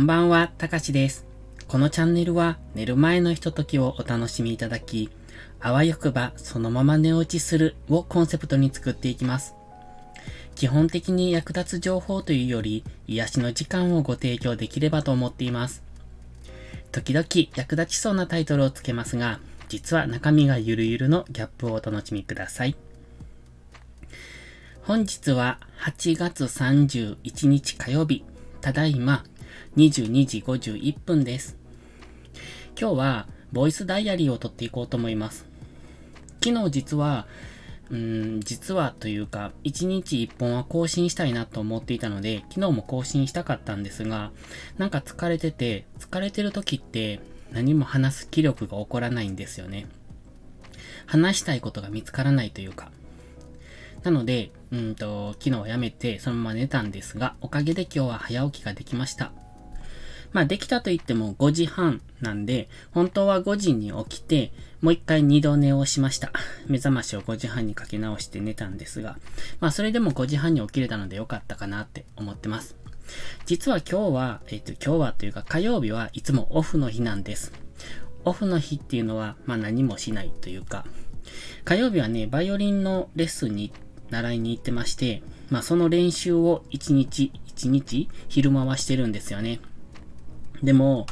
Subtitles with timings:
[0.00, 1.26] こんばんは、たかしです。
[1.68, 5.10] このチャンネルは寝る前のひとときをお楽しみいただき、
[5.60, 9.54] あわよくばそのまま寝落ちするをコンセプトに作っていきます。
[10.54, 15.82] 基本的に役立つ情報というより、癒しの時間をご提供できればと思っています。
[16.92, 19.38] 時々役立ちそうなタイトルをつけますが、
[19.68, 22.74] 実は中身がゆるゆるのギャップをお楽しみください。
[24.80, 28.24] 本日は8月31日火曜日、
[28.62, 29.24] ただいま
[29.76, 31.56] 22時51分です。
[32.80, 35.46] 今日はボイスダイアリーを撮っていこうと思います。
[36.42, 37.26] 昨日実は、
[37.90, 44.30] うん、実はというか、1日1本は更新したいなと思っていたので、昨日も更新したかったんですが、
[44.78, 47.20] なんか疲れてて、疲れてる時って
[47.52, 49.86] 何も話す気力が起こらないんですよね。
[51.06, 52.90] 話したいことが見つからないというか。
[54.04, 59.32] なので、うんと、昨日はやめてそのまま寝たんですが、おかげで今日は早起きができました。
[60.32, 66.32] まあできたと言っても5時半なんで、本当は5時に起きて、もう一回二度寝をしました。
[66.68, 69.18] 目覚ましを5時半にかけ直して寝たんですが、
[69.60, 72.76] まあそれでも5時半に起きれたのでよかったかなって思ってます。
[73.46, 77.52] 実は今日は、えっ、と今日はというか火曜日はいつもオフの日なんです。
[78.24, 80.84] オフの日っていうのは、まあ何もしないというか、
[81.64, 83.72] 火曜日はね、バイオリンのレッスンに
[84.10, 89.60] 習いに行ってまして、まあその練習を1日、1日昼間はしてるんですよね。
[90.62, 91.06] でも、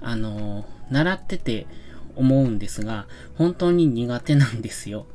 [0.00, 1.66] あの、習ってて
[2.14, 5.06] 思うんですが、本当に苦手なんですよ。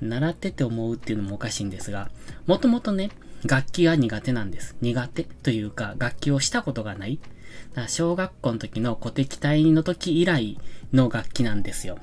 [0.00, 2.10] 習ってて思うっていうのもおかしいんですが、
[2.46, 3.10] もともとね、
[3.46, 4.76] 楽器が苦手なんです。
[4.80, 7.18] 苦手というか、楽器をしたことがない。
[7.70, 10.58] だから小学校の時の古敵隊の時以来
[10.92, 11.98] の楽器なんですよ。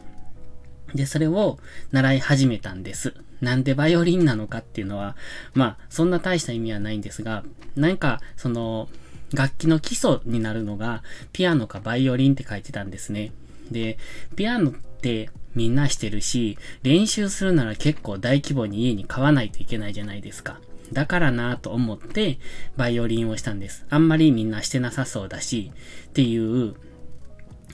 [0.96, 1.60] で、それを
[1.92, 3.14] 習い始めたんです。
[3.42, 5.16] なんでバイオリンなのかっていうのは、
[5.54, 7.44] まあ、そんな大した意味はないんですが、
[7.76, 8.90] なんか、その、
[9.34, 13.32] 楽器の基礎になるのが、ピアノかバイオリンって書いてたんですね。
[13.72, 13.98] で、
[14.36, 20.60] ピアノってみんなしてるし、練習するなら結構大規模に家に買わないといけないじゃないですか。
[20.94, 22.40] だからなぁと思って、
[22.78, 23.86] バイオリンをしたんです。
[23.90, 25.72] あんまりみんなしてなさそうだし、
[26.08, 26.76] っていう、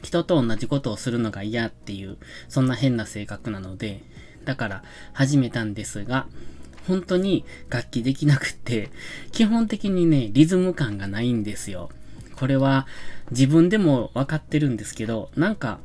[0.02, 2.18] 人と同じことをするのが嫌っていう、
[2.50, 4.02] そんな変な性格なので、
[4.46, 4.84] だから
[5.14, 6.28] 始めたんですが、
[6.88, 8.90] 本当に楽器できなくって、
[9.32, 11.90] 基本的にね、リズム感がないんですよ。
[12.36, 12.88] これは
[13.32, 15.80] 自分でも分かってるんですけど、なんか、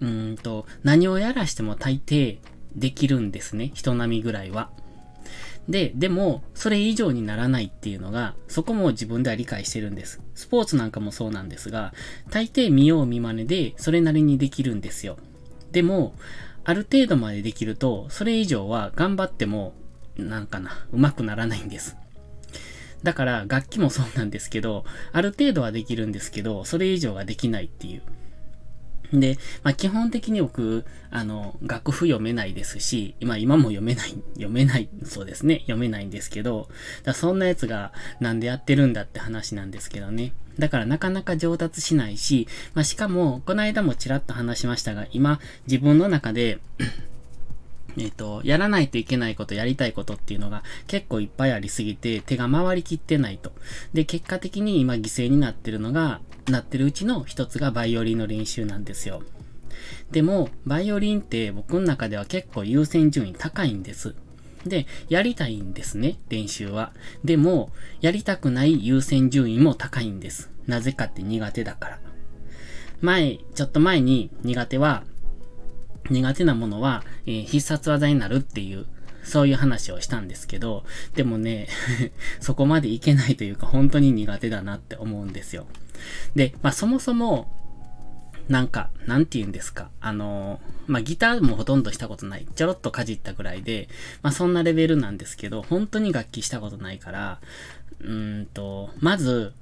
[0.00, 2.38] うんと、何をやらしても大抵
[2.74, 3.70] できるんですね。
[3.74, 4.70] 人並みぐらいは。
[5.68, 10.20] で、でも、それ以上にならないっていうのが、そこも自分では理解してるんです。
[10.34, 11.92] スポーツなんかもそうなんですが、
[12.30, 15.18] 大抵見よう見真似で、それなりにできるんですよ。
[15.70, 16.14] でも、
[16.64, 19.74] ある程度までできると、それ以上は頑張っても、
[20.28, 21.96] なんかな、上手くならないんです。
[23.02, 28.02] だから、楽器もそうなんですけど、ある程度はできるんですけど、それ以上ができないっていう。
[29.12, 36.68] で、まあ、基本的に僕、あの、楽譜読めないですし、まあ、今も読めない、読めない、そうですね、読めないんですけど、
[37.02, 40.32] だそんなやつがなんでやってるんだって話なんですけどね。
[40.58, 46.58] だからなかなか上達しないし、まあ、しかも、この間もちらっと話しましたが、今、自分の中で
[47.98, 53.52] えっ、と、やらないといけないこと、やりたいことっていうのが結構いっぱいありすぎて手が回りきってないと。
[53.92, 59.22] で、結果的に今犠牲になってるのが、なってるうちの一つがバイオリンの練習なんですよ。
[60.10, 64.14] でも、バイオリンって僕の中では結構優先順位高いんです。
[64.66, 66.92] で、やりたいんですね、練習は。
[67.24, 70.50] でも、やりたくない優先順位も高いんです。
[70.66, 72.00] なぜかって苦手だから。
[73.00, 75.04] 前、ちょっと前に苦手は、
[76.10, 78.86] 苦手なものは、えー、必殺技になるっていう、
[79.22, 80.84] そういう話をしたんですけど、
[81.14, 81.68] でもね
[82.40, 85.66] そこまでいけないというか、本当に苦手だなって思うんですよ。
[86.34, 87.48] で、まあそもそも、
[88.48, 89.90] なんか、なんて言うんですか。
[90.00, 92.48] あの、まあ、ギターもほとんどしたことない。
[92.56, 93.88] ちょろっとかじったぐらいで、
[94.22, 97.40] まあ、そんなレベルなんですけど、本当に楽器したことないから、
[98.00, 99.52] うーんと、まず、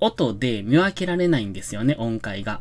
[0.00, 2.60] 音で見分けられないんですよね、音階が。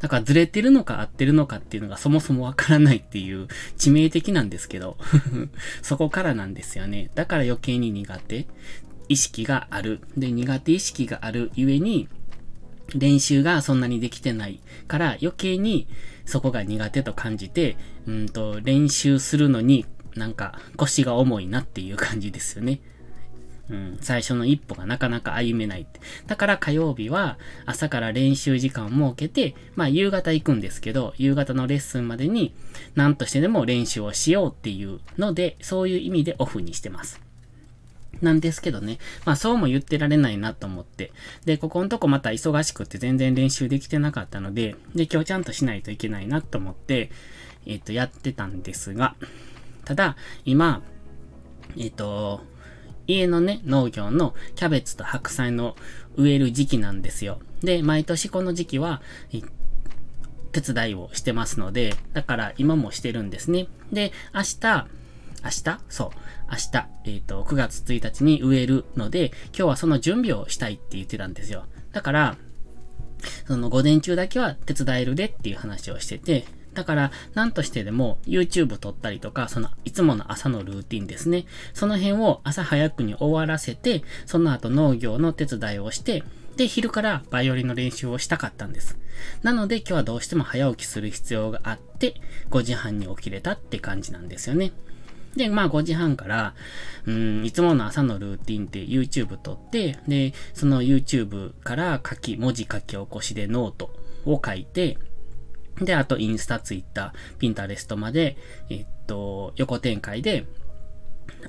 [0.00, 4.96] だからずれてるのか合ってるのかっていうのがそもそもわからないっていう致命的なんですけど
[5.82, 7.10] そこからなんですよね。
[7.14, 8.46] だから余計に苦手
[9.10, 10.00] 意識がある。
[10.16, 12.08] で、苦手意識があるゆえに、
[12.94, 15.86] 練習がそんなにできてないから余計に
[16.24, 17.76] そこが苦手と感じて、
[18.06, 22.80] うんと、練習するのになんか腰が重いなっていう感じですよね。
[23.70, 26.00] うん、最初の一歩がなかなか歩めないって。
[26.26, 32.52] だから火曜日は朝から練習時間を設けて、まあ夕方行くんですけど、夕方のレッスンまでに
[32.96, 37.20] 何としてでも練習をしようっていうので、そういう意味でオフにしてます。
[38.20, 38.98] なんですけどね。
[39.24, 41.12] まあそうも言ってられないなと思って。
[41.44, 47.10] で、ここのとこまた忙しくって全然練習できてなかったので、で、今日ちゃんとしないといけないなと思って、
[47.66, 49.14] えっ、と、やってたんですが、
[49.84, 50.82] ただ、今、
[51.76, 52.42] えっ、と、
[53.10, 55.76] 家のね、農業のキャベツと白菜の
[56.16, 57.40] 植える時期なんですよ。
[57.62, 59.02] で、毎年この時期は、
[60.52, 63.68] 手伝いをしてますので、だから今もしてるんですね。
[63.92, 64.86] で、明日、
[65.42, 65.80] 明日？
[65.88, 66.10] そう。
[66.50, 71.64] 明日、えっ、ー、と、9月1日に植えるので、今日はその準備をしたいって言ってたんですよ。
[71.92, 72.36] だから、
[73.46, 81.46] その午前中だけは手伝えるでっていう話をしてて、だから、なんとしてでも YouTube 撮ったりとか、そのいつもの朝のルーティンですね。
[81.74, 86.22] その辺を朝早くに終わらせて、その後農業の手伝いをして、
[86.56, 88.98] で、昼からバイオリンの練習をしたかったんです。
[89.42, 92.14] なので今日はどうしても早起きする必要があって、
[92.50, 94.72] 5時半に起きれたって感じなんですよね。
[95.36, 96.54] で、まあ5時半から、
[97.06, 103.94] うん、いつもの朝のルーティンって YouTube 撮って、で、その YouTube から書き、文字書き起こしでノート
[104.26, 104.98] を書いて、
[105.80, 108.36] で、あとインスタ、ツイッター、ピンタレストまで、
[108.68, 110.46] えっと、横展開で、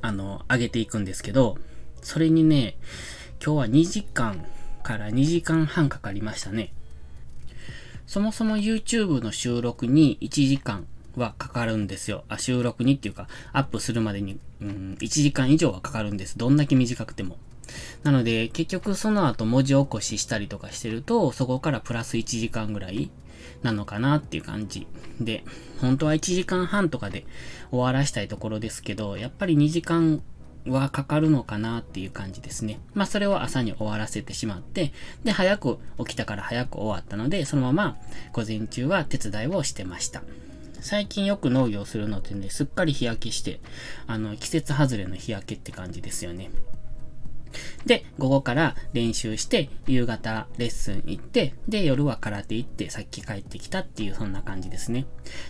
[0.02, 1.58] あの、上げていくんですけど、
[2.02, 2.78] それにね、
[3.44, 4.46] 今日は2時間
[4.84, 6.74] から2時間半かかりましたね。
[8.08, 10.86] そもそも YouTube の収録に1時間
[11.16, 12.24] はかかるんですよ。
[12.28, 16.38] あ、収録にっていうか、アップするまでに、うん、1時間以上はかかるんです。
[16.38, 17.38] どんだけ短くても。
[18.04, 23.10] なので、結局その後文字起こししたりとかしてると、そこからプラス1時間ぐらい
[23.64, 24.88] なのかなっていう感じ。
[25.20, 25.44] で、
[25.80, 27.26] 本当は1時間半とかで
[27.70, 30.22] 終わらしたいところですけど、やっぱり2時間
[30.68, 32.80] はかかるのかなっていう感じですね。
[32.94, 34.94] まあそれを朝に終わらせてしまって、
[35.24, 37.98] で、早く起きたから早く終わったので、そのまま
[38.34, 40.22] 午前中は手伝いをしてました。
[40.82, 43.60] 最近よく農業するのってね、すっかり日焼けして、
[44.08, 46.50] あの、季節外れの日焼けって感じですよね。
[47.86, 55.06] で、午後から練習して、夕方レッスン行って、で、夜は空手行って、さっき帰ってきたっていう、そんな感じですね。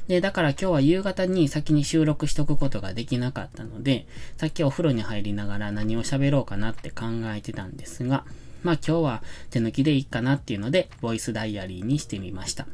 [0.07, 4.07] で、だから今日は夕方に先に収録しとくことができなかったので、
[4.37, 7.05] さっきお風呂に入りながら何を喋ろうかなって考
[7.35, 8.25] えてたんですが、
[8.63, 12.67] まあ今日は手抜きでいいかなっていうので、ボイスダイアリーにしてみました。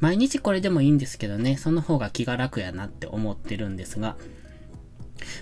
[0.00, 4.16] 毎日これでもいいんですけどね、その方が気が楽やなって思ってるんですが、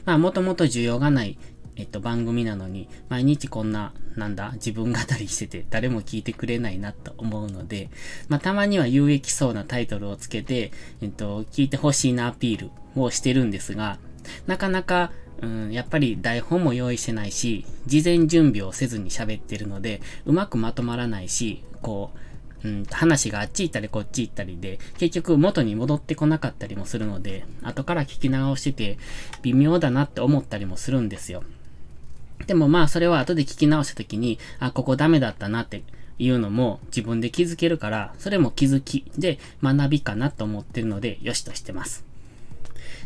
[0.04, 1.38] まあもともと需要がない
[1.76, 7.90] えっと、番組なのに、毎日こんな、なんだ、自分語りしてて、誰も聞いてくれないなと思うので、
[8.28, 10.72] まあ、たまには有益そうなタイトルをつけて、
[11.02, 13.98] えっと、聞いてほしいなアピールをしてるんですが、
[14.46, 15.10] なかなか、
[15.42, 28.98] うん、やっぱり台本も用意してないし、事前準備をせずに喋ってるので、うまくまとまらないし、こう、うん、話があっち行ったりこっち行ったりで、結局元に戻ってこなかったりもするので、後から聞き直してて、
[29.42, 31.42] 微妙だなって思ったりもするんですよ。
[32.46, 35.82] でもまあそれは後で聞き直した時に、あ、ここダメだったなって
[36.18, 42.04] いうのも自分で気づけるから、それも気づきで学びかなと思ってるので、よしとしてます。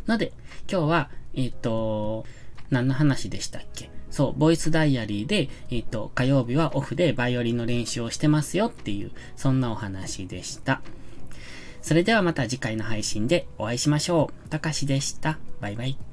[0.07, 0.33] ので、
[0.71, 2.27] 今日は、えっ、ー、と、
[2.71, 3.91] 何の話でしたっけ？
[4.11, 10.81] そう、ボイスダイアリーで、えっ、ー、と、火曜日はオフでバイオリンの練習をしてますよっていう、そんなお話でした。
[11.83, 14.49] それではまた次回の配信でお会いしましょう。
[14.49, 15.39] たかしでした。
[15.61, 16.08] バイバイ。